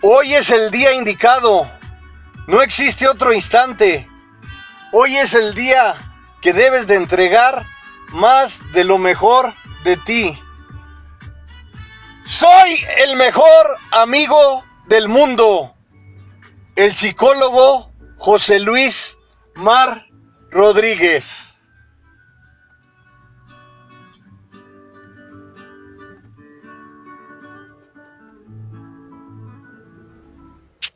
Hoy 0.04 0.34
es 0.34 0.50
el 0.50 0.72
día 0.72 0.94
indicado. 0.94 1.72
No 2.48 2.64
existe 2.64 3.08
otro 3.08 3.34
instante. 3.34 4.10
Hoy 4.92 5.16
es 5.16 5.36
el 5.36 5.54
día 5.54 6.16
que 6.42 6.54
debes 6.54 6.88
de 6.88 6.96
entregar 6.96 7.68
más 8.10 8.62
de 8.74 8.84
lo 8.84 8.98
mejor 8.98 9.54
de 9.84 9.98
ti. 9.98 10.42
Soy 12.26 12.84
el 12.98 13.16
mejor 13.16 13.78
amigo 13.92 14.64
del 14.88 15.08
mundo. 15.08 15.76
El 16.76 16.96
psicólogo 16.96 17.92
José 18.18 18.60
Luis 18.60 19.16
Mar 19.54 20.08
Rodríguez. 20.50 21.51